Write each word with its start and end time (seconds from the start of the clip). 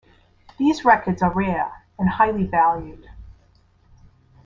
These 0.57 0.83
records 0.83 1.21
are 1.21 1.31
rare 1.31 1.71
and 1.99 2.09
highly 2.09 2.45
valued. 2.47 3.07